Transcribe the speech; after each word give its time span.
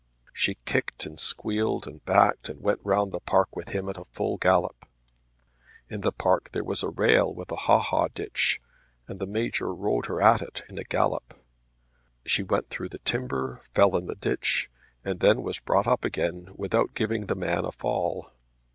She 0.33 0.55
kicked 0.65 1.05
and 1.05 1.19
squealed 1.19 1.85
and 1.85 2.03
backed 2.05 2.49
and 2.49 2.59
went 2.59 2.79
round 2.83 3.11
the 3.11 3.19
park 3.19 3.55
with 3.55 3.69
him 3.69 3.87
at 3.87 3.99
a 3.99 4.05
full 4.05 4.37
gallop. 4.37 4.87
In 5.91 6.01
the 6.01 6.11
park 6.11 6.49
there 6.53 6.63
was 6.63 6.81
a 6.81 6.89
rail 6.89 7.31
with 7.31 7.51
a 7.51 7.55
ha 7.67 7.77
ha 7.77 8.07
ditch, 8.07 8.59
and 9.07 9.19
the 9.19 9.27
Major 9.27 9.71
rode 9.71 10.07
her 10.07 10.19
at 10.19 10.41
it 10.41 10.63
in 10.67 10.79
a 10.79 10.83
gallop. 10.83 11.39
She 12.25 12.41
went 12.41 12.71
through 12.71 12.89
the 12.89 12.97
timber, 12.97 13.61
fell 13.75 13.95
in 13.95 14.07
the 14.07 14.15
ditch, 14.15 14.71
and 15.05 15.19
then 15.19 15.43
was 15.43 15.59
brought 15.59 15.85
up 15.85 16.03
again 16.03 16.49
without 16.55 16.95
giving 16.95 17.27
the 17.27 17.35
man 17.35 17.63
a 17.63 17.71
fall. 17.71 18.31